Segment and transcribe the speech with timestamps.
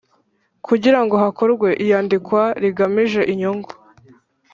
[0.67, 3.71] Kugira ngo hakorwe iyandikwa rigamije inyungu